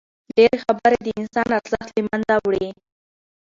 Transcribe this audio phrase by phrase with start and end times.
[0.35, 2.67] ډېري خبري د انسان ارزښت له منځه وړي.